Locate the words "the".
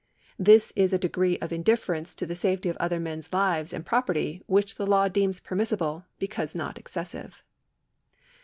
2.25-2.33, 4.73-4.87